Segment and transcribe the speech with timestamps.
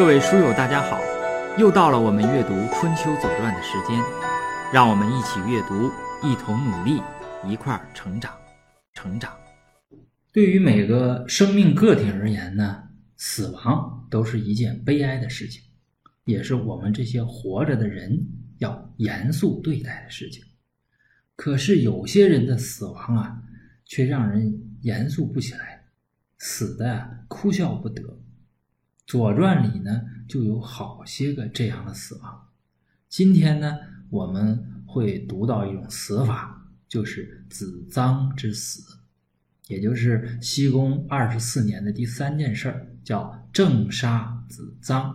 [0.00, 0.98] 各位书友，大家好！
[1.58, 4.02] 又到了我们阅读《春秋左传》的时间，
[4.72, 5.90] 让我们一起阅读，
[6.26, 7.02] 一同努力，
[7.46, 8.32] 一块儿成长，
[8.94, 9.30] 成长。
[10.32, 12.84] 对于每个生命个体而言呢，
[13.18, 15.62] 死亡都是一件悲哀的事情，
[16.24, 18.26] 也是我们这些活着的人
[18.56, 20.42] 要严肃对待的事情。
[21.36, 23.42] 可是有些人的死亡啊，
[23.84, 25.84] 却让人严肃不起来，
[26.38, 28.02] 死的哭笑不得。
[29.10, 32.46] 《左传》里呢，就有好些个这样的死亡。
[33.08, 33.76] 今天呢，
[34.08, 38.98] 我们会读到一种死法，就是子臧之死，
[39.66, 45.12] 也就是西宫二十四年的第三件事儿，叫正杀子臧。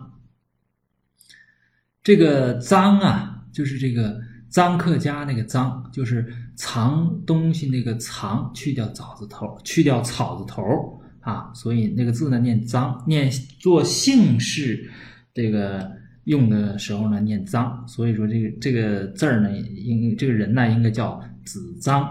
[2.02, 11.02] 这个臧啊，就是这个臧克家那个臧，就是藏东西那个藏，去掉草字头，去掉草字头。
[11.26, 14.88] 啊，所以那个字呢念脏，念做姓氏
[15.34, 15.90] 这个
[16.22, 22.06] 用的时候呢念脏，所以说这个这个字儿呢应这个人呢应该叫子臧。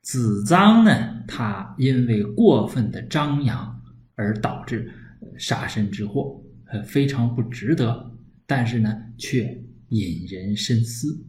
[0.00, 3.82] 子臧呢，他因为过分的张扬
[4.14, 4.88] 而导致
[5.36, 8.12] 杀身之祸，呃非常不值得，
[8.46, 11.26] 但是呢却引人深思。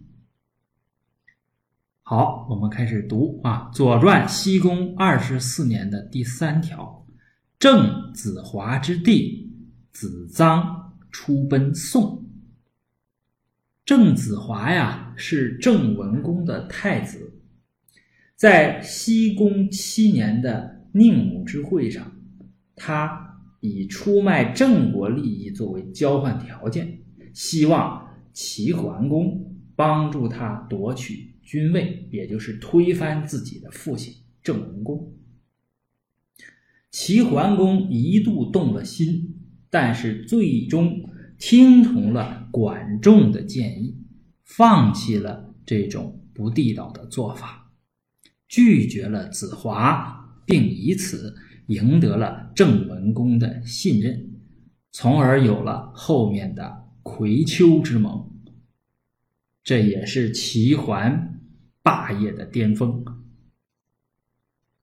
[2.03, 7.05] 好，我们开始读啊，《左传》西宫二十四年的第三条：
[7.57, 9.49] 郑子华之弟
[9.93, 10.65] 子臧
[11.11, 12.25] 出奔宋。
[13.85, 17.39] 郑子华呀，是郑文公的太子，
[18.35, 22.11] 在西宫七年的宁武之会上，
[22.75, 26.99] 他以出卖郑国利益作为交换条件，
[27.33, 31.30] 希望齐桓公帮助他夺取。
[31.51, 35.13] 君位，也就是推翻自己的父亲郑文公。
[36.89, 39.35] 齐桓公一度动了心，
[39.69, 43.97] 但是最终听从了管仲的建议，
[44.45, 47.69] 放弃了这种不地道的做法，
[48.47, 51.35] 拒绝了子华，并以此
[51.67, 54.39] 赢得了郑文公的信任，
[54.89, 58.31] 从而有了后面的葵丘之盟。
[59.61, 61.30] 这也是齐桓。
[61.83, 63.03] 霸业的巅峰，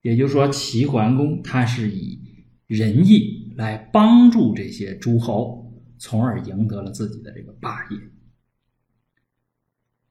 [0.02, 2.18] 也就是说，齐桓公他是以
[2.66, 7.96] 仁义来帮助这些诸侯，从而赢得了自己的这个霸业。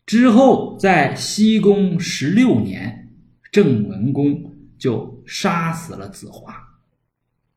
[0.06, 3.14] 之后，在西宫十六年，
[3.52, 6.56] 郑文公就杀死了子华。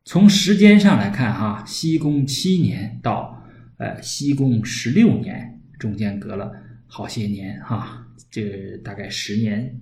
[0.03, 3.41] 从时间上来看，哈，西宫七年到
[3.77, 6.51] 呃西宫十六年，中间隔了
[6.87, 8.07] 好些年，哈。
[8.29, 9.79] 这大概十年，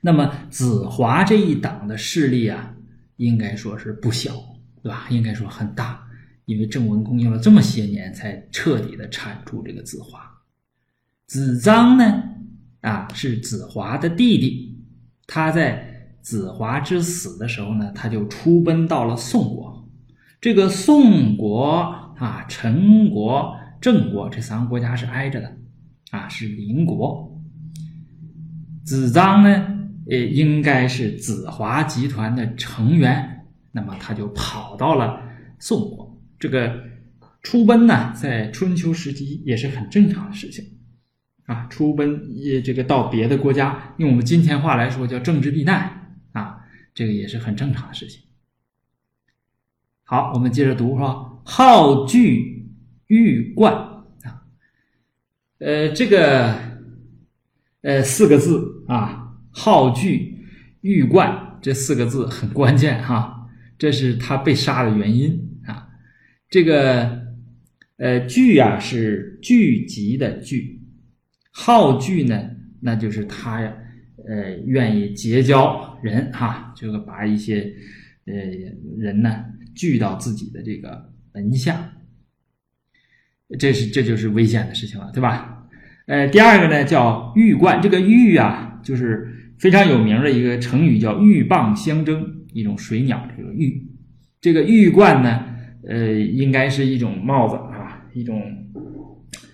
[0.00, 2.74] 那么子华这一党的势力啊，
[3.16, 4.32] 应该说是不小，
[4.82, 5.06] 对吧？
[5.10, 6.06] 应该说很大，
[6.44, 10.20] 因为郑文公用了这么些年才彻底的铲除这个子华。
[11.26, 12.22] 子臧呢，
[12.82, 14.78] 啊，是子华的弟弟，
[15.26, 19.88] 他在子华之死的时候呢，他就出奔到了宋国。
[20.40, 21.76] 这个宋国
[22.18, 25.56] 啊，陈国、郑国这三个国家是挨着的。
[26.14, 27.42] 啊，是邻国。
[28.84, 29.66] 子臧呢，
[30.08, 35.20] 呃，应该是子华集团的成员，那么他就跑到了
[35.58, 36.16] 宋国。
[36.38, 36.84] 这个
[37.42, 40.64] 出奔呢，在春秋时期也是很正常的事情。
[41.46, 46.60] 啊，出奔也这个到别的国家，用我们今天话来说叫政治避难啊，
[46.94, 48.22] 这个也是很正常的事情。
[50.04, 52.70] 好，我们接着读说，好聚
[53.08, 53.93] 玉冠。
[55.58, 56.54] 呃，这个
[57.82, 60.44] 呃四个字啊，好聚
[60.80, 63.48] 玉冠这四个字很关键哈，
[63.78, 65.88] 这是他被杀的原因啊。
[66.50, 67.22] 这个
[67.96, 70.80] 呃聚啊是聚集的聚，
[71.52, 73.72] 好聚呢，那就是他呀
[74.28, 77.72] 呃愿意结交人哈，就是把一些
[78.26, 78.34] 呃
[78.98, 81.93] 人呢聚到自己的这个门下，
[83.58, 85.50] 这是这就是危险的事情了，对吧？
[86.06, 89.26] 呃，第二个呢叫玉冠，这个玉啊，就是
[89.58, 93.26] 非常有名的一个成语，叫鹬蚌相争，一种水鸟。
[93.36, 93.82] 这个鹬，
[94.40, 95.46] 这个鹬冠呢，
[95.88, 98.42] 呃，应该是一种帽子啊，一种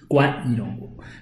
[0.09, 0.67] 冠，一种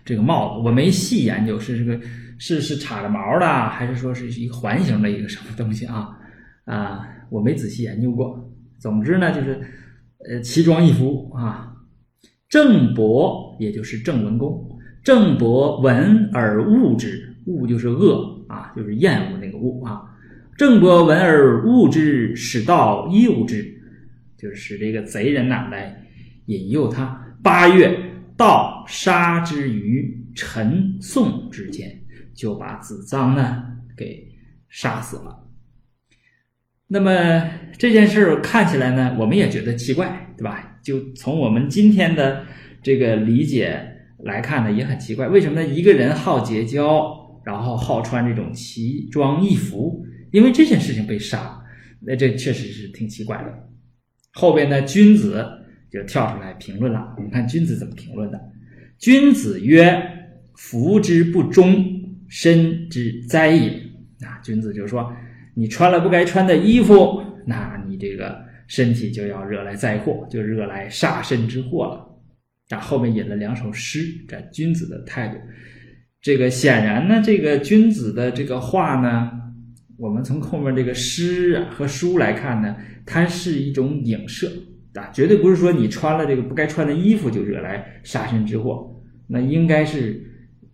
[0.05, 0.67] 这个帽子。
[0.67, 2.01] 我没细研究是这个
[2.39, 6.09] 是是插着毛的，还是说是一个环形的一个什么东西啊？
[6.65, 7.01] 啊，
[7.31, 8.51] 我没仔细研究过。
[8.79, 9.61] 总之呢，就是
[10.31, 11.75] 呃，奇装异服啊。
[12.49, 14.79] 郑伯，也就是郑文公。
[15.05, 20.03] 郑伯闻而恶之，恶就是恶啊，就是厌恶那个恶啊。
[20.57, 23.75] 郑伯闻而恶之，使道诱之。
[24.37, 26.05] 就是使这个贼人呐来
[26.47, 27.37] 引诱他。
[27.43, 27.99] 八月，
[28.37, 32.01] 盗杀之于陈宋之间，
[32.35, 33.65] 就把子臧呢
[33.97, 34.29] 给
[34.69, 35.45] 杀死了。
[36.87, 40.78] 那么这件事看起来呢，我们也觉得奇怪，对吧？
[40.89, 42.47] 就从我们今天的
[42.83, 43.79] 这个理解
[44.25, 45.69] 来看呢，也很奇怪，为什么呢？
[45.69, 47.15] 一个人好结交，
[47.45, 50.03] 然后好穿这种奇装异服，
[50.33, 51.61] 因为这件事情被杀，
[52.01, 53.69] 那这确实是挺奇怪的。
[54.33, 55.47] 后边呢，君子
[55.93, 58.41] 就跳出来评论了，我们看君子怎么评论的。
[58.97, 60.03] 君子曰
[60.57, 61.85] ：“服之不忠，
[62.29, 63.69] 身之灾也。”
[64.25, 65.13] 啊，君子就是说。
[65.55, 72.09] 你穿了不该穿的衣服，那你这个身体就要惹来灾祸，就惹来杀身之祸了。
[72.69, 75.37] 啊，后面引了两首诗，这君子的态度。
[76.21, 79.33] 这个显然呢，这个君子的这个话呢，
[79.97, 84.49] 我们从后面这个诗和书来看呢，它是一种影射
[84.95, 90.23] 啊，绝对不是说你穿了这个不该穿的衣服就惹来杀身之祸，那应该是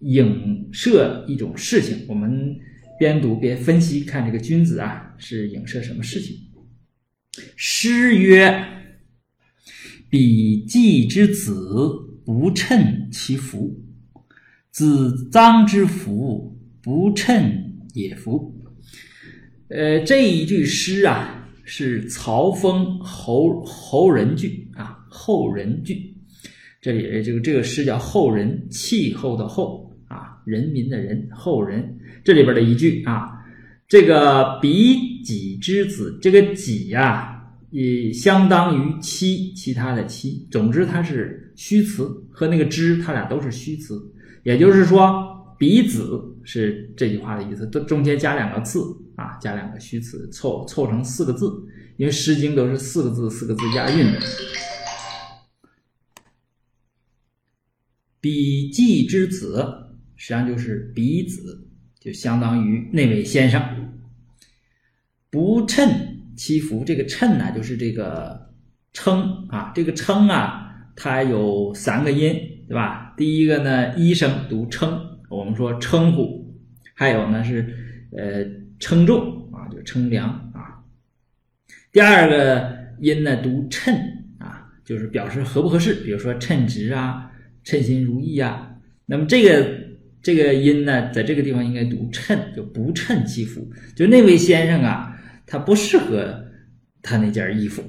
[0.00, 2.04] 影射一种事情。
[2.06, 2.54] 我们。
[2.96, 6.36] 边读边分析，看这个君子啊是影射什么事情？
[7.56, 8.64] 诗曰
[10.10, 11.54] ：“比季之子
[12.24, 13.82] 不称其福，
[14.70, 18.54] 子臧之福不称也福。”
[19.68, 26.14] 呃，这一句诗啊是曹风侯侯人句啊，后人句。
[26.80, 31.98] 这里这个这个诗叫后人，气候的后啊，人民的人，后人。
[32.22, 33.30] 这里边的一句啊，
[33.88, 40.46] 这个比己之子，这个己呀，也相当于妻，其他的妻。
[40.50, 44.00] 总之，它是虚词，和那个之，它俩都是虚词。
[44.42, 48.80] 也就是说，比子是这句话的意思，都中间加两个字
[49.16, 51.50] 啊，加两个虚词，凑凑成四个字。
[51.96, 54.20] 因为《诗经》都是四个字，四个字押韵的。
[58.20, 59.64] 比季之子，
[60.16, 61.60] 实际上就是比子。
[62.00, 63.62] 就相当于那位先生
[65.34, 65.90] 不称
[66.36, 68.40] 其福，这个称呢，就是这个
[68.92, 72.32] 称啊，这个称啊，它有三个音，
[72.68, 73.12] 对吧？
[73.16, 74.96] 第一个呢，一声读称，
[75.28, 76.46] 我们说称呼；
[76.94, 77.68] 还有呢是
[78.16, 78.44] 呃
[78.78, 80.78] 称重啊，就称量啊。
[81.90, 83.92] 第二个音呢读称
[84.38, 87.28] 啊，就是表示合不合适，比如说称职啊，
[87.64, 88.70] 称心如意啊。
[89.04, 89.82] 那么这个。
[90.24, 93.70] 这个音呢，在这个地方应该读称，就不称其服。
[93.94, 95.13] 就那位先生啊，
[95.46, 96.44] 他不适合
[97.02, 97.82] 他那件衣服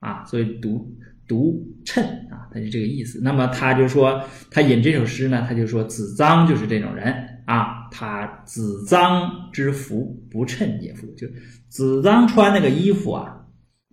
[0.00, 0.94] 啊，所以读
[1.26, 3.20] 读衬啊，他是这个意思。
[3.22, 7.14] 那么他就说，他引这首诗呢，他就说子臧就是这种人
[7.46, 11.26] 啊，他子臧之服不衬也服，就
[11.68, 13.46] 子臧穿那个衣服啊，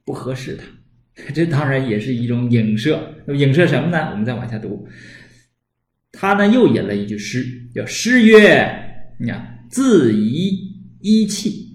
[0.03, 0.65] 不合适他。
[1.33, 3.13] 这当然也是一种影射。
[3.25, 4.09] 那么影射什么呢？
[4.11, 4.87] 我们再往下读。
[6.13, 7.45] 他呢又引了一句诗，
[7.75, 8.67] 叫“诗曰：
[9.19, 11.68] 你看，自遗衣气，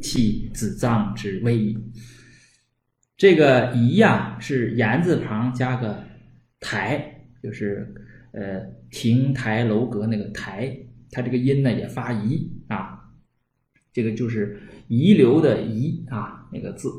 [0.00, 1.76] 气子脏之威。”
[3.16, 6.04] 这个“仪”呀，是言字旁加个
[6.60, 7.94] “台”，就是
[8.32, 8.60] 呃
[8.90, 10.76] 亭台楼阁那个“台”。
[11.10, 12.98] 它这个音呢也发“遗”啊，
[13.92, 16.90] 这个就是遗留的“遗”啊那个字。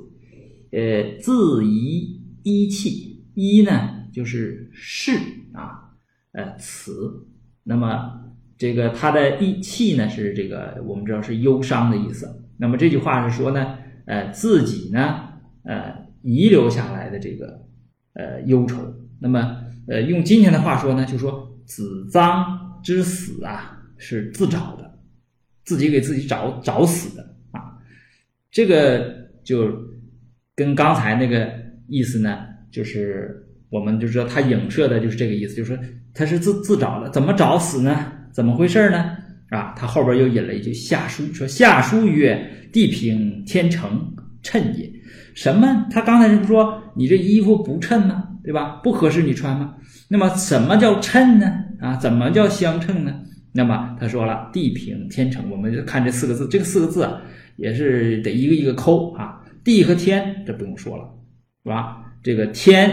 [0.72, 5.12] 呃，自遗一气，一呢就是是
[5.54, 5.94] 啊。
[6.32, 7.28] 呃，此，
[7.64, 12.44] 那么这个它的意气呢是这个，我们知道是忧伤的意思。
[12.58, 15.30] 那么这句话是说呢，呃，自己呢，
[15.64, 17.66] 呃，遗留下来的这个
[18.14, 18.78] 呃忧愁。
[19.20, 22.46] 那么呃，用今天的话说呢，就说子臧
[22.84, 25.00] 之死啊是自找的，
[25.66, 27.78] 自己给自己找找死的啊。
[28.52, 29.72] 这个就
[30.56, 31.50] 跟刚才那个
[31.88, 35.84] 意思呢，就是我们就知道它影射的就是这个意思，就是说。
[36.14, 38.12] 他是自自找的，怎么找死呢？
[38.32, 39.16] 怎么回事呢？
[39.50, 44.14] 啊，他后边又引了一句下书，说下书曰：“地平天成，
[44.44, 44.92] 衬也。”
[45.34, 45.88] 什么？
[45.92, 48.28] 他刚才是不说你这衣服不衬吗？
[48.44, 48.80] 对吧？
[48.84, 49.76] 不合适你穿吗？
[50.10, 51.54] 那么什么叫衬呢？
[51.80, 53.22] 啊，怎么叫相称呢？
[53.54, 57.22] 那么他说了，地平天成，我们就看这四个字，这个四个字啊，
[57.56, 59.42] 也是得一个一个抠啊。
[59.64, 61.04] 地和天，这不用说了，
[61.64, 61.98] 是吧？
[62.24, 62.90] 这个天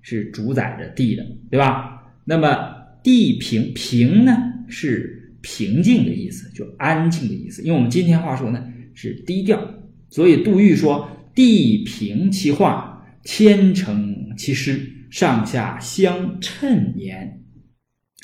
[0.00, 2.02] 是主宰着地的，对吧？
[2.24, 4.36] 那么地平平呢
[4.68, 7.62] 是平静的意思，就安静的意思。
[7.62, 9.62] 用我们今天话说呢是低调。
[10.08, 14.80] 所以杜预说：“地平其化，天成其师，
[15.10, 17.40] 上下相称焉。”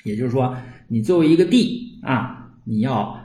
[0.04, 0.56] 也就是说，
[0.87, 3.18] 你作为一个地啊，你要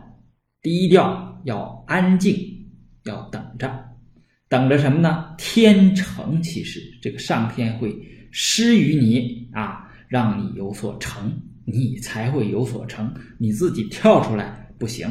[0.62, 2.36] 低调，要安静，
[3.04, 3.84] 要等着。
[4.48, 5.36] 等着什么呢？
[5.38, 7.94] 天成其事，这个上天会
[8.32, 11.32] 施于你啊，让你有所成，
[11.66, 13.14] 你才会有所成。
[13.38, 15.08] 你自己跳出来不行。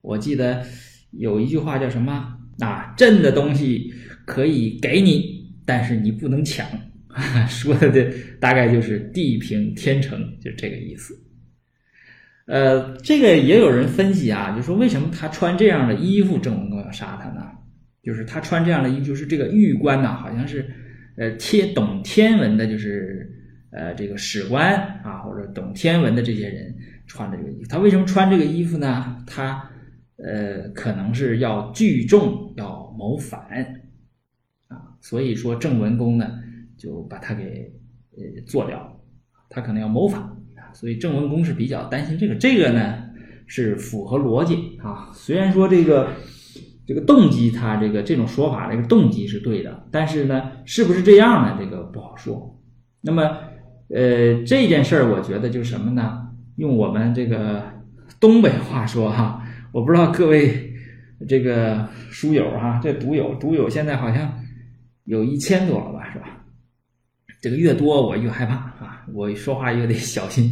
[0.00, 0.64] 我记得
[1.10, 2.94] 有一句话叫什么啊？
[2.96, 3.92] 朕的东西
[4.24, 6.66] 可以给你，但是你不能抢。
[7.48, 11.16] 说的这大概就是地平天成，就这个意思。
[12.46, 17.40] 呃，这个也有人分析啊，就说为什么他穿这样的衣服，郑文公要杀他呢？
[18.02, 20.68] 就是他穿这样的衣，就是这个玉冠呐，好像是
[21.16, 23.26] 呃天懂天文的，就是
[23.74, 26.74] 呃这个史官啊，或者懂天文的这些人
[27.06, 27.68] 穿的这个衣服。
[27.68, 29.22] 他为什么穿这个衣服呢？
[29.26, 29.70] 他
[30.16, 33.40] 呃可能是要聚众，要谋反
[34.68, 34.96] 啊。
[35.00, 36.40] 所以说郑文公呢。
[36.76, 37.72] 就把他给
[38.10, 39.00] 呃做掉，
[39.48, 42.34] 他可能要谋反啊，所以郑文公是比较担心这个。
[42.34, 43.04] 这个呢
[43.46, 46.10] 是符合逻辑啊，虽然说这个
[46.84, 51.56] 这个动机，他这个这种说法这个动机是对的，但是呢，是不是这样呢？
[51.58, 52.60] 这个不好说。
[53.00, 53.22] 那么
[53.94, 56.28] 呃这件事儿，我觉得就是什么呢？
[56.56, 57.62] 用我们这个
[58.20, 60.72] 东北话说哈，我不知道各位
[61.28, 64.32] 这个书友哈，这读友读友现在好像
[65.04, 66.40] 有一千多了吧，是吧？
[67.40, 69.04] 这个越多我越害怕啊！
[69.12, 70.50] 我说话越得小心。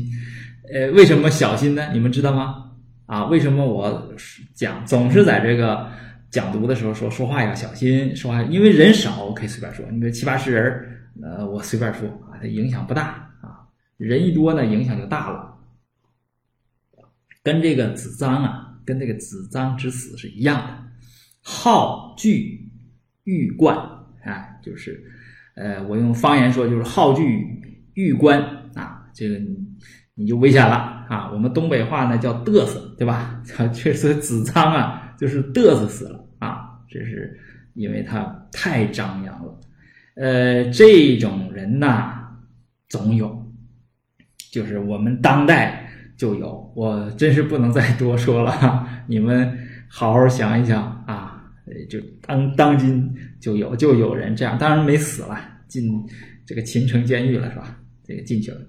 [0.73, 1.89] 呃，为什么小心呢？
[1.93, 2.71] 你们知道吗？
[3.07, 4.13] 啊，为什么我
[4.55, 5.89] 讲总是在这个
[6.31, 8.43] 讲读的时候说说话要小心说话？
[8.43, 9.85] 因为人少，我可以随便说。
[9.91, 10.87] 你说七八十人，
[11.23, 13.27] 呃，我随便说啊，它影响不大。
[13.97, 15.59] 人一多呢，影响就大了。
[17.43, 20.85] 跟这个子臧啊，跟这个子臧之死是一样的，
[21.43, 22.71] 好聚
[23.25, 23.77] 欲冠
[24.25, 25.09] 啊，就是。
[25.55, 27.61] 呃，我用方言说就是好聚
[27.93, 28.41] 欲观
[28.75, 29.55] 啊，这个你
[30.15, 31.31] 你就危险了啊。
[31.31, 33.43] 我们东北话呢叫嘚瑟，对吧？
[33.75, 36.81] 确实子臧啊，就是嘚瑟死了啊。
[36.89, 37.39] 这是
[37.75, 39.61] 因为他太张扬了。
[40.15, 42.29] 呃，这种人呐，
[42.89, 43.42] 总有，
[44.53, 46.73] 就是我们当代就有。
[46.77, 51.31] 我真是不能再多说了，你们好好想一想啊。
[51.89, 55.91] 就当当今就有就有人这样，当然没死了，进
[56.45, 57.79] 这个秦城监狱了，是吧？
[58.05, 58.61] 这个进去了，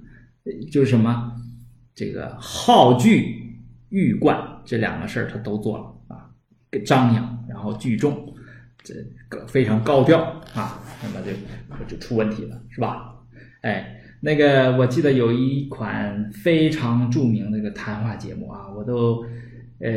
[0.72, 1.34] 就是什么
[1.94, 3.58] 这个好聚
[3.90, 6.30] 欲冠这两个事儿他都做了啊，
[6.86, 8.34] 张扬然后聚众，
[8.84, 8.94] 这
[9.28, 10.22] 个非常高调
[10.54, 13.14] 啊，那么就就出问题了，是吧？
[13.64, 19.26] 哎，那个我记得有一款非常著名的一个谈话节目啊，我都。
[19.80, 19.92] 呃，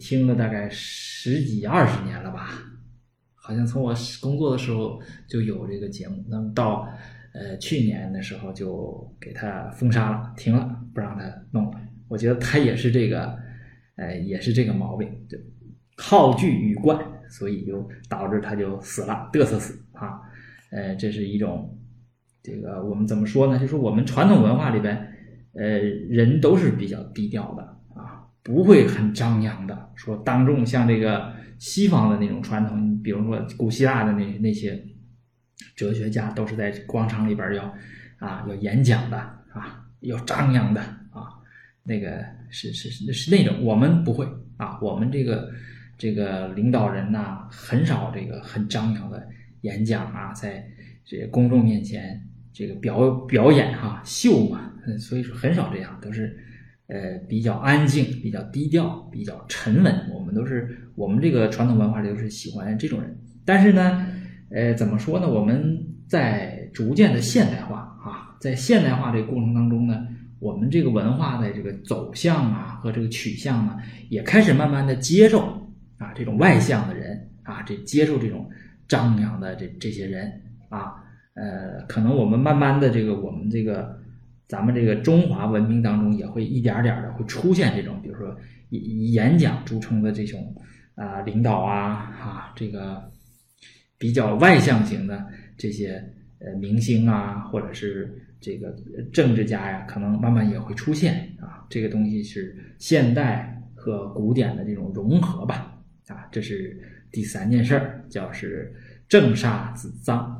[0.00, 2.60] 听了大概十几二十年了吧，
[3.36, 6.88] 好像从我工作的时候就有这个节目，那么到
[7.32, 11.80] 呃去年的时候就给他封杀了，停了，不让他弄了。
[12.08, 13.38] 我觉得他也是这个，
[13.94, 15.38] 呃，也是这个毛病，就
[15.96, 20.20] 好聚与惯，所以就导致他就死了，嘚瑟死啊。
[20.72, 21.78] 呃，这是一种
[22.42, 23.58] 这个我们怎么说呢？
[23.58, 25.12] 就是我们传统文化里边，
[25.54, 27.62] 呃，人都是比较低调的
[27.94, 28.26] 啊。
[28.42, 34.82] 不会很张扬的说当众像这个西方的那种传统，比如说古希腊的那那些
[35.76, 37.72] 哲学家都是在广场里边要
[38.18, 41.38] 啊要演讲的啊要张扬的啊
[41.84, 45.48] 那个是是是是那种我们不会啊我们这个
[45.96, 49.24] 这个领导人呐很少这个很张扬的
[49.60, 50.68] 演讲啊在
[51.04, 52.20] 这公众面前
[52.52, 56.38] 这个表表演哈秀嘛所以说很少这样都是。
[56.88, 60.10] 呃，比较安静，比较低调，比较沉稳。
[60.12, 63.16] 我们都是我们这个传统文化里都是喜欢这种人。
[63.46, 64.06] 但是呢，
[64.50, 65.26] 呃，怎么说呢？
[65.26, 70.06] 我们在逐渐的现代化啊，在现代化这个过程当中呢，
[70.38, 73.78] 我们这个文化的这个走向啊和这个取向呢，
[74.10, 75.40] 也开始慢慢的接受
[75.96, 78.50] 啊这种外向的人啊，这接受这种
[78.86, 80.30] 张扬的这这些人
[80.72, 84.00] 啊，呃，可能我们慢慢的这个我们这个。
[84.48, 88.36] 咱们这个中华文明当中也会一点点的会出现这种，比如说
[88.68, 90.54] 以演讲著称的这种
[90.94, 93.10] 啊领导啊啊这个
[93.96, 95.26] 比较外向型的
[95.56, 96.04] 这些
[96.38, 98.76] 呃明星啊，或者是这个
[99.10, 101.64] 政治家呀，可能慢慢也会出现啊。
[101.70, 105.72] 这个东西是现代和古典的这种融合吧
[106.08, 106.28] 啊。
[106.30, 106.78] 这是
[107.10, 108.70] 第三件事儿，叫是
[109.08, 110.30] 正煞子臧。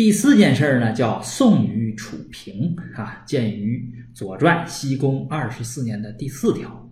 [0.00, 3.76] 第四件事儿呢，叫宋于楚平啊，见于
[4.16, 6.90] 《左传》西宫二十四年的第四条。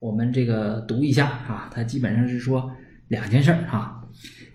[0.00, 2.68] 我们这个读一下啊，它基本上是说
[3.06, 4.04] 两件事儿哈。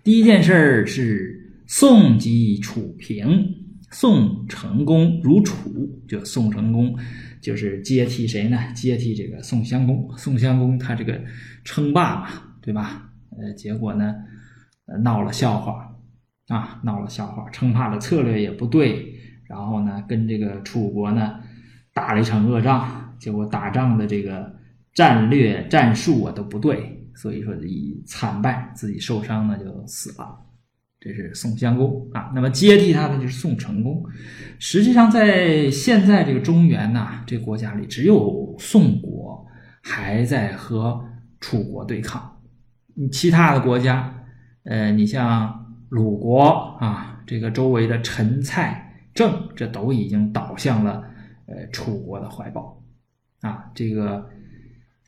[0.03, 3.47] 第一件事儿是宋及楚平，
[3.91, 6.93] 宋成功如楚，就宋成功
[7.39, 8.59] 就是接替谁呢？
[8.75, 10.11] 接替这个宋襄公。
[10.17, 11.17] 宋襄公他这个
[11.63, 12.27] 称霸嘛，
[12.61, 13.09] 对吧？
[13.39, 14.13] 呃，结果呢，
[15.01, 15.92] 闹了笑话
[16.53, 19.15] 啊，闹了笑话，称霸的策略也不对，
[19.47, 21.39] 然后呢，跟这个楚国呢
[21.93, 24.55] 打了一场恶仗，结果打仗的这个
[24.93, 30.39] 战略战术啊都不对，所以说以惨败，自己受伤呢就死了。
[30.99, 34.01] 这是宋襄公啊，那么接替他的就是宋成公。
[34.57, 39.45] 实际上，在现在这个中原呐，这国家里，只有宋国
[39.81, 41.03] 还在和
[41.41, 42.37] 楚国对抗。
[43.11, 44.13] 其他的国家，
[44.63, 45.62] 呃，你像
[45.93, 46.43] 鲁国
[46.79, 51.03] 啊，这个周围的陈、蔡、郑，这都已经倒向了
[51.45, 52.83] 呃楚国的怀抱
[53.41, 54.29] 啊，这个。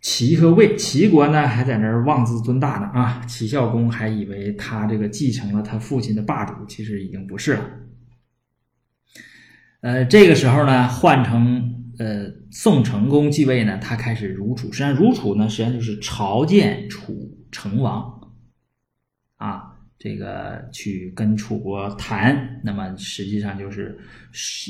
[0.01, 3.25] 齐和魏，齐国呢还在那儿妄自尊大呢啊！
[3.27, 7.61] 齐孝公还以为他这个继承了他父亲的霸主，其实已经不是了。
[9.81, 14.71] 呃，这个时候呢，换成呃宋成公继位呢，他开始如楚。
[14.71, 18.29] 实际上，如楚呢，实际上就是朝见楚成王
[19.37, 22.61] 啊，这个去跟楚国谈。
[22.63, 23.97] 那么实际上就是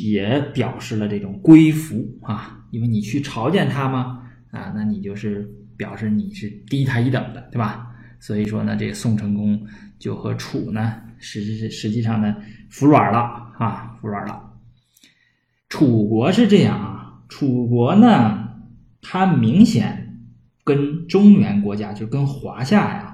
[0.04, 4.22] 也表示了这种归服啊，因为你去朝见他嘛。
[4.52, 7.94] 啊，那你就是表示你是低他一等的，对吧？
[8.22, 9.68] 所以说呢，这个宋成功
[10.00, 12.34] 就和楚呢，实实实际上呢，
[12.70, 13.20] 服软了
[13.60, 14.42] 啊，服软了。
[15.68, 18.48] 楚国是这样啊，楚国呢，
[19.02, 20.22] 它明显
[20.64, 23.05] 跟中原国家，就跟华夏呀，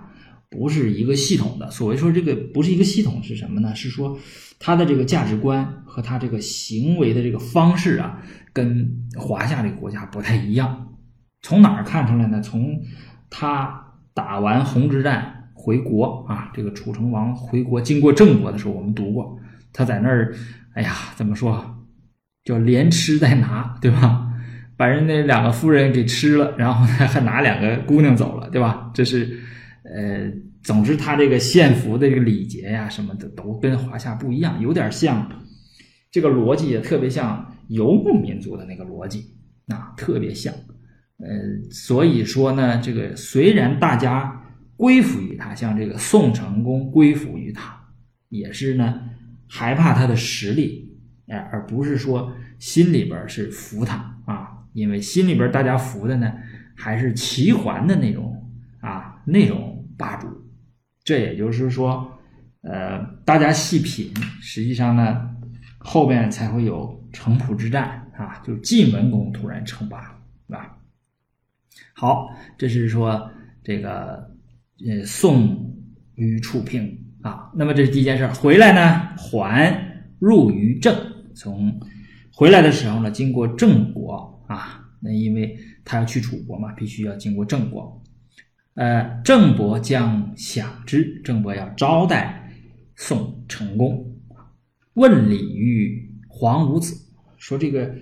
[0.52, 1.72] 不是一个系统的。
[1.72, 3.74] 所谓说这个不是一个系统是什么呢？
[3.74, 4.20] 是说
[4.60, 8.22] 他的这个价值观和他这个行为的这个方式啊，
[8.54, 10.90] 跟华夏这个国家不太一样。
[11.42, 12.40] 从哪儿看出来呢？
[12.42, 12.80] 从
[13.32, 19.40] 他打完红之战回国啊，这个楚成王回国经过郑国的时候，我们读过，
[19.74, 20.36] 他在那儿，
[20.74, 21.88] 哎呀，怎么说，
[22.44, 24.28] 叫连吃带拿，对吧？
[24.78, 28.92] 把人那两个夫人给吃了，然后呢还拿两个姑娘走了，对吧？
[28.94, 29.40] 这是，
[29.84, 35.28] 呃，总之他这个献俘的这个礼节呀什么的，都跟华夏不一样，有点像，
[36.12, 39.26] 这个逻辑也特别像游牧民族的那个逻辑
[39.68, 40.54] 啊，特别像。
[41.18, 41.28] 呃，
[41.70, 44.44] 所以说呢，这个虽然大家
[44.76, 47.80] 归附于他，像这个宋成功归附于他，
[48.30, 49.02] 也是呢
[49.48, 50.92] 害怕他的实力，
[51.28, 56.34] 哎，而不是说心里边是服他啊，因为心里边大家服的呢
[56.76, 58.44] 还是齐桓的那种
[58.80, 59.71] 啊那种
[60.02, 60.28] 霸主。
[61.04, 62.12] 这也就是说，
[62.62, 64.12] 呃，大家细品，
[64.42, 65.30] 实际上呢
[65.78, 70.02] 后边才会有城濮之战啊，就晋文公突然称霸，
[70.48, 70.78] 是吧？
[71.94, 73.30] 好，这是说
[73.64, 74.28] 这个
[74.88, 75.74] 呃宋
[76.16, 78.26] 与楚平啊，那么这是第一件事。
[78.28, 80.96] 回来呢，还入于郑。
[81.34, 81.80] 从
[82.34, 88.01] 回来的时候呢，经过郑国啊，那因为他要去楚国嘛，必须要经过郑国。
[88.82, 92.52] 呃，郑伯将享之，郑伯要招待
[92.96, 94.16] 宋成功，
[94.96, 96.96] 问礼于黄武子，
[97.38, 97.94] 说这个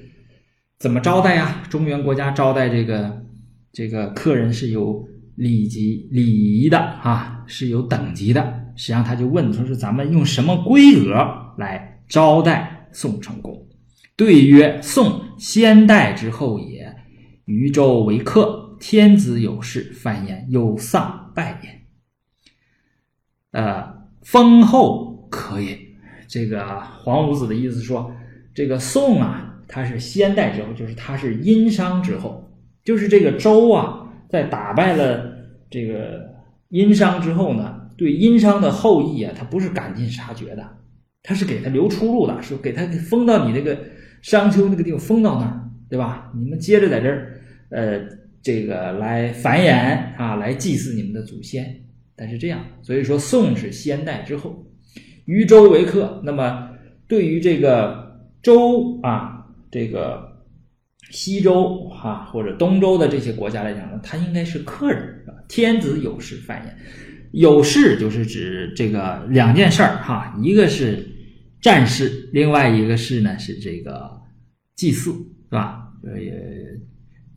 [0.78, 1.64] 怎么招待呀？
[1.70, 3.26] 中原国家招待这个。
[3.74, 8.42] 这个客人是有礼级礼仪的啊，是有等级的。
[8.78, 11.14] 实际上，他就问说：“是咱们用什么规格
[11.58, 13.68] 来招待宋成功？”
[14.16, 16.96] 对曰：“宋先代之后也，
[17.44, 21.82] 余州为客，天子有事，犯焉，有丧拜焉。
[23.52, 25.80] 呃，封后可也。”
[26.28, 28.16] 这个黄武子的意思说
[28.54, 32.46] ：“这个宋啊，他是先代之后，就是他是殷商之后。”
[32.86, 35.36] 就是这个周啊，在打败了
[35.70, 36.34] 这个
[36.70, 40.78] 殷商之后呢，对殷商的后裔啊，他不是赶尽杀绝的，
[41.22, 43.78] 他是给他留出路的，说给他封到你那个
[44.22, 46.32] 商丘那个地方，封到那儿，对吧？
[46.36, 48.00] 你们接着在这儿，呃，
[48.42, 51.84] 这个来繁衍啊，来祭祀你们的祖先。
[52.16, 54.66] 但是这样，所以说宋是先代之后，
[55.26, 56.22] 于周为客。
[56.24, 56.70] 那么
[57.08, 60.28] 对于这个周啊，这个。
[61.12, 66.70] 西周哈或者东周的这些国家来讲呢，他应该是客人，天子有事繁衍，
[67.32, 71.04] 有事就是指这个两件事儿哈，一个是
[71.62, 74.08] 战事，另外一个是呢是这个
[74.76, 75.92] 祭祀，是吧？
[76.04, 76.12] 呃，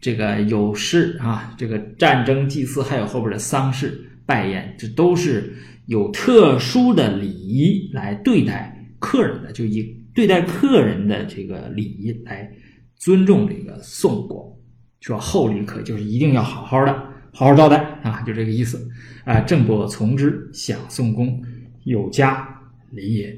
[0.02, 5.54] 这个有事啊，这个战争祭祀，还有后边的丧事拜宴，这都是
[5.86, 9.82] 有特殊的礼仪来对待客人的，就以
[10.14, 12.52] 对待客人的这个礼仪来。
[12.96, 14.56] 尊重这个宋国，
[15.00, 16.92] 说厚礼可就是一定要好好的，
[17.32, 18.88] 好好招待啊，就这个意思
[19.24, 19.40] 啊。
[19.40, 21.42] 郑伯从之，享宋公
[21.82, 22.46] 有家
[22.92, 23.36] 礼也。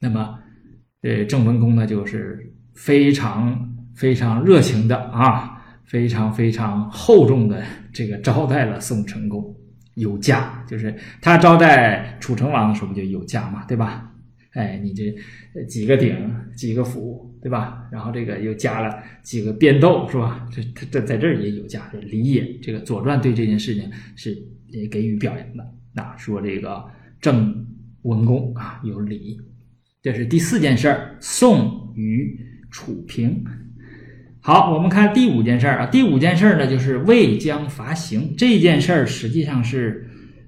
[0.00, 0.38] 那么，
[1.02, 5.51] 呃，郑文公呢，就是非常非常热情的啊，
[5.84, 9.54] 非常非常厚重的这个招待了宋成公
[9.94, 14.08] 有驾，就是他招待楚成王的时候不就有驾嘛，对吧？
[14.52, 15.14] 哎，你这
[15.66, 16.14] 几个鼎，
[16.54, 17.88] 几个釜，对吧？
[17.90, 20.46] 然后这个又加了几个变斗，是吧？
[20.50, 22.58] 这这在这儿也有价，这礼也。
[22.58, 24.36] 这个《左传》对这件事情是
[24.68, 25.66] 也给予表扬的。
[25.94, 26.84] 那说这个
[27.20, 27.66] 郑
[28.02, 29.38] 文公啊有礼，
[30.02, 31.16] 这是第四件事儿。
[31.20, 32.38] 宋与
[32.70, 33.42] 楚平。
[34.42, 35.86] 好，我们看第五件事儿啊。
[35.86, 40.06] 第五件事儿呢，就是魏将伐刑这件事儿，实际上是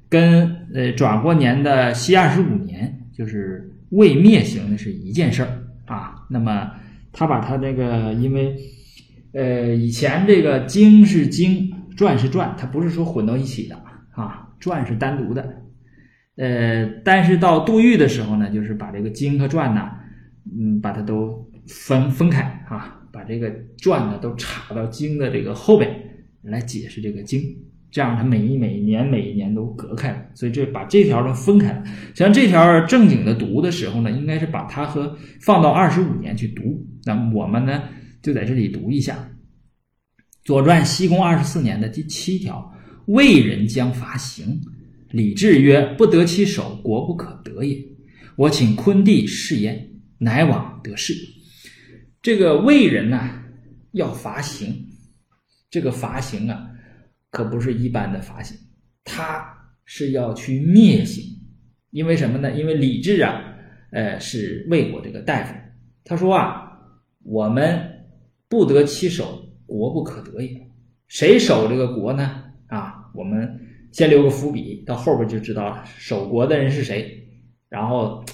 [0.08, 3.70] 跟呃转过年的西二十五年，就是。
[3.90, 5.48] 未灭行的是一件事儿
[5.86, 6.68] 啊，那么
[7.12, 8.56] 他把他这个，因为
[9.32, 13.76] 呃以前这个经是经，传是传，他不是说混到一起的
[14.10, 15.62] 啊，传是单独的，
[16.36, 19.88] 呃，但是到杜预的时候呢，就是把这个经和传呢，
[20.58, 25.90] 嗯，把它都分分开啊，把这个传呢都插到经的这个后边
[26.42, 27.40] 来解释这个经。
[27.90, 31.82] 这样，它每一每一年每一年都隔开了，所以这把这条都分开了。
[32.14, 36.84] 像这条正经的读的时候呢，应该是把它和放到二十五年去读。
[37.04, 37.84] 那我们呢，
[38.20, 39.14] 就在这里读一下
[40.44, 42.72] 《左传》西宫二十四年的第七条：
[43.06, 44.60] 魏人将伐邢，
[45.12, 47.78] 李治曰：“不得其手，国不可得也。
[48.36, 51.14] 我请昆弟试焉，乃往得势。”
[52.24, 53.30] 这个魏人呢，
[53.92, 54.74] 要伐邢，
[55.68, 56.70] 这个伐邢啊。
[57.28, 58.56] 可不是一般的伐邢，
[59.04, 59.44] 他
[59.84, 61.22] 是要去灭邢，
[61.90, 62.50] 因为什么呢？
[62.52, 63.42] 因为李治啊，
[63.90, 65.52] 呃，是魏国这个大夫，
[66.02, 66.62] 他说啊，
[67.24, 68.06] 我们
[68.48, 70.66] 不得其守，国不可得也。
[71.08, 72.44] 谁守这个国呢？
[72.68, 73.46] 啊，我们
[73.92, 77.20] 先留个伏笔，到后边就知道了，守国的人是谁。
[77.68, 78.24] 然后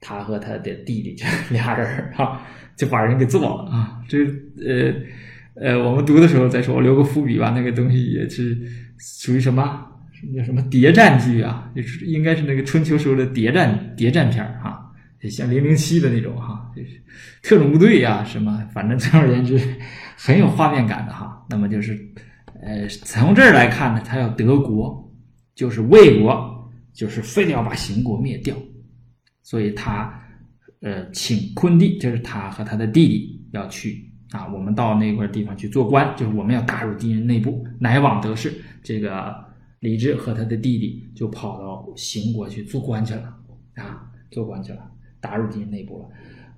[0.00, 2.40] 他和他的弟弟这 俩人哈，
[2.76, 4.18] 就把人给做了啊，这
[4.64, 4.94] 呃。
[5.60, 7.50] 呃，我们读的时候再说，我留个伏笔吧。
[7.50, 8.56] 那个东西也是
[8.96, 9.84] 属于什么？
[10.36, 11.68] 叫什么谍战剧啊？
[11.74, 14.80] 就是应该是那个春秋时候的谍战谍战片儿哈，
[15.28, 16.90] 像零零七的那种哈，就是
[17.42, 19.60] 特种部队呀什么，反正总而言之
[20.16, 21.44] 很有画面感的哈。
[21.50, 21.98] 那么就是，
[22.62, 25.12] 呃，从这儿来看呢，他要德国，
[25.56, 28.54] 就是魏国，就是非得要把邢国灭掉，
[29.48, 30.12] 所以他
[30.82, 34.04] 呃请昆弟，就是他和他的弟弟要去。
[34.30, 38.52] 啊，我们到那块地方去做官，就是我们要打入敌人内部，乃往得势。
[38.82, 39.34] 这个
[39.80, 43.34] 李治和他的弟弟就跑到邢国去做官去了，
[43.76, 44.80] 啊，做官去了，
[45.18, 46.04] 打入敌人内部了。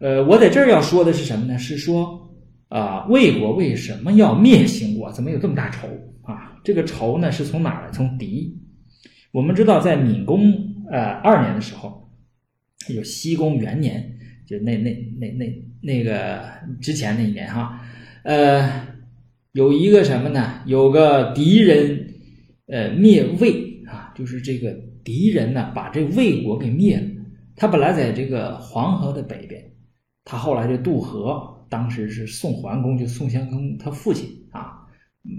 [0.01, 1.57] 呃，我在这儿要说的是什么呢？
[1.57, 2.29] 是说
[2.71, 5.13] 啊，魏国为什么要灭邢国？
[5.13, 5.87] 怎么有这么大仇
[6.23, 6.59] 啊？
[6.65, 7.91] 这个仇呢，是从哪儿来？
[7.93, 8.59] 从狄。
[9.31, 10.53] 我们知道，在闵公
[10.91, 12.10] 呃二年的时候，
[12.89, 15.65] 有西公元年，就那那那那。
[15.83, 16.45] 那个
[16.83, 17.81] 之前那一年哈，
[18.23, 18.87] 呃，
[19.53, 20.63] 有一个什么呢？
[20.67, 22.07] 有个敌人，
[22.67, 27.07] 呃，灭魏啊，就是这个敌人呢，把这魏国给灭了。
[27.57, 29.65] 他本来在这个黄河的北边，
[30.23, 34.87] 他后来就渡河，当时是宋桓公，就宋襄公他父亲啊，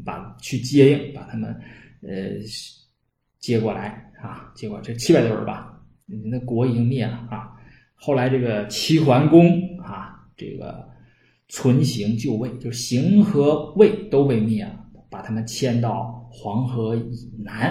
[0.04, 1.56] 把去接应，把他们
[2.02, 2.32] 呃
[3.38, 5.71] 接过来啊，结果这七百多人吧，
[6.26, 7.52] 那国已经灭了啊。
[7.96, 10.18] 后来这个齐桓公啊。
[10.38, 10.90] 这个
[11.50, 17.70] 存邢就魏，就是邢和魏都被灭了，把他们迁到黄河以南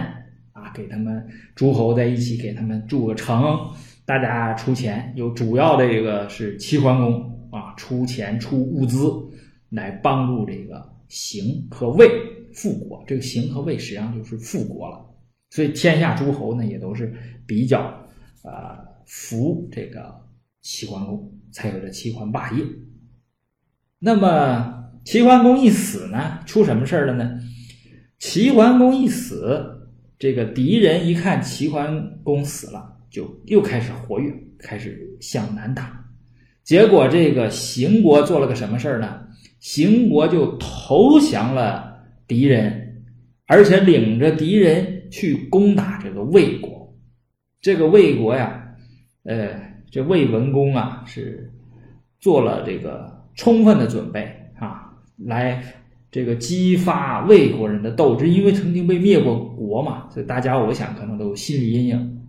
[0.53, 1.26] 啊，给他们
[1.57, 3.59] 诸侯在一起，给他们筑个城，
[4.07, 9.11] 大家出钱，有主要的这个是齐桓公啊，出钱出物资
[9.70, 12.09] 来帮助这个邢和魏
[12.55, 13.03] 复国。
[13.05, 15.05] 这个邢和魏实际上就是复国了，
[15.50, 17.12] 所以天下诸侯呢也都是
[17.48, 17.92] 比较
[18.44, 20.14] 呃服这个
[20.61, 21.33] 齐桓公。
[21.53, 22.64] 才有这齐桓霸业。
[23.98, 27.40] 那么齐桓公一死呢，出什么事儿了呢？
[28.20, 29.61] 齐桓公一死，
[30.16, 36.09] 这个敌人一看齐桓公死了，就又开始活跃，开始向南打。
[36.62, 39.26] 结果这个邢国做了个什么事儿呢？
[39.59, 43.03] 邢国就投降了敌人，
[43.46, 46.80] 而且领着敌人去攻打这个魏国。
[47.61, 48.62] 这个魏国呀，
[49.25, 49.70] 呃。
[49.92, 51.51] 这魏文公啊，是
[52.20, 55.61] 做了这个充分的准备啊，来
[56.12, 62.20] 这个激发魏国人的斗志，因为曾经被灭过国嘛，所以大家我想可能都有心理阴影。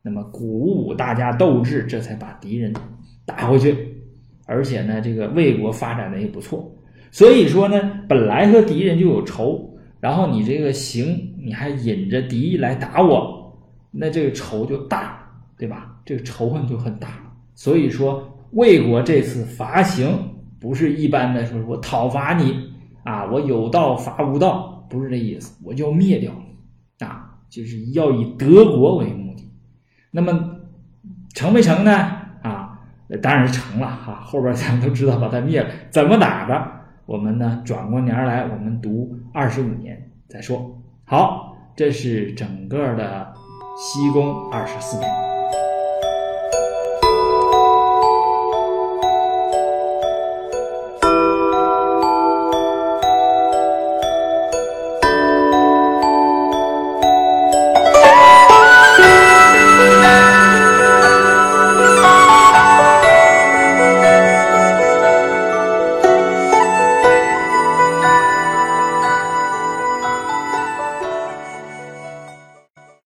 [0.00, 2.72] 那么鼓舞大家斗志，这才把敌人
[3.26, 3.76] 打回去。
[4.46, 6.72] 而且呢，这个魏国发展的也不错，
[7.10, 13.37] 所以说呢，本来和敌人就有仇，然后你这个行，你还引着敌来打我，
[13.90, 15.24] 那这个仇就大。
[15.60, 15.96] 对吧？
[16.04, 17.08] 这个仇恨就很大，
[17.56, 20.08] 所以说魏国这次伐邢
[20.60, 22.70] 不是一般的说我讨伐你
[23.02, 26.32] 啊，我有道伐无道，不是这意思，我就要灭掉
[27.00, 29.50] 啊，就是要以德国为目的。
[30.12, 30.60] 那么
[31.34, 31.92] 成没成呢？
[32.44, 32.78] 啊，
[33.20, 34.20] 当然是成了哈。
[34.24, 36.70] 后边咱们都知道把它灭了，怎么打的？
[37.04, 40.80] 我们呢转过年来，我们读二十五年再说。
[41.04, 43.34] 好，这是整个的
[43.78, 45.37] 西宫二十四年。